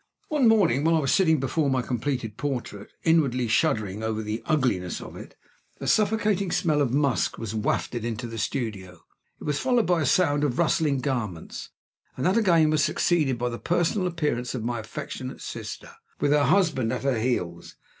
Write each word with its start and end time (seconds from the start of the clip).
One 0.29 0.47
morning, 0.47 0.83
while 0.83 0.95
I 0.95 0.99
was 1.01 1.13
sitting 1.13 1.39
before 1.39 1.69
my 1.69 1.83
completed 1.83 2.35
portrait, 2.35 2.89
inwardly 3.03 3.47
shuddering 3.47 4.01
over 4.01 4.23
the 4.23 4.41
ugliness 4.47 4.99
of 4.99 5.15
it, 5.15 5.35
a 5.79 5.85
suffocating 5.85 6.49
smell 6.49 6.81
of 6.81 6.91
musk 6.91 7.37
was 7.37 7.53
wafted 7.53 8.03
into 8.03 8.25
the 8.25 8.39
studio; 8.39 9.05
it 9.39 9.43
was 9.43 9.59
followed 9.59 9.85
by 9.85 10.01
a 10.01 10.07
sound 10.07 10.43
of 10.43 10.57
rustling 10.57 11.01
garments; 11.01 11.69
and 12.17 12.25
that 12.25 12.35
again 12.35 12.71
was 12.71 12.83
succeeded 12.83 13.37
by 13.37 13.49
the 13.49 13.59
personal 13.59 14.07
appearance 14.07 14.55
of 14.55 14.63
my 14.63 14.79
affectionate 14.79 15.39
sister, 15.39 15.91
with 16.19 16.31
her 16.31 16.45
husband 16.45 16.91
at 16.91 17.03
her 17.03 17.19
heels. 17.19 17.75